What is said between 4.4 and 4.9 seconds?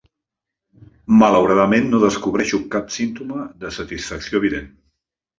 evident.